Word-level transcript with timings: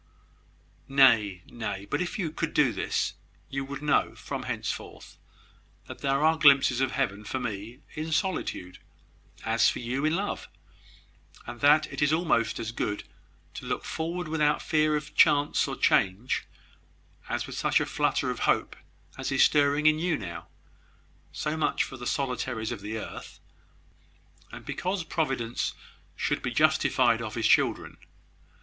"Nay, 0.87 1.43
nay! 1.45 1.85
but 1.85 2.01
if 2.01 2.17
you 2.17 2.31
could 2.31 2.55
do 2.55 2.73
this, 2.73 3.13
you 3.51 3.63
would 3.63 3.83
know, 3.83 4.15
from 4.15 4.41
henceforth, 4.49 5.19
that 5.85 5.99
there 5.99 6.23
are 6.23 6.39
glimpses 6.39 6.81
of 6.81 6.93
heaven 6.93 7.23
for 7.23 7.39
me 7.39 7.81
in 7.93 8.11
solitude, 8.11 8.79
as 9.45 9.69
for 9.69 9.77
you 9.77 10.03
in 10.03 10.15
love; 10.15 10.47
and 11.45 11.61
that 11.61 11.85
it 11.93 12.01
is 12.01 12.11
almost 12.11 12.57
as 12.59 12.71
good 12.71 13.03
to 13.53 13.67
look 13.67 13.85
forward 13.85 14.27
without 14.27 14.59
fear 14.63 14.95
of 14.95 15.13
chance 15.13 15.67
or 15.67 15.75
change, 15.75 16.45
as 17.29 17.45
with 17.45 17.55
such 17.55 17.79
a 17.79 17.85
flutter 17.85 18.31
of 18.31 18.39
hope 18.49 18.75
as 19.19 19.31
is 19.31 19.43
stirring 19.43 19.85
in 19.85 19.99
you 19.99 20.17
now. 20.17 20.47
So 21.31 21.55
much 21.55 21.83
for 21.83 21.97
the 21.97 22.07
solitaries 22.07 22.71
of 22.71 22.81
the 22.81 22.97
earth, 22.97 23.39
and 24.51 24.65
because 24.65 25.03
Providence 25.03 25.75
should 26.15 26.41
be 26.41 26.49
justified 26.49 27.21
of 27.21 27.35
his 27.35 27.45
children. 27.47 27.97